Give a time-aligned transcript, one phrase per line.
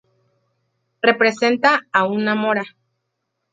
[1.09, 2.63] Representa a una mora.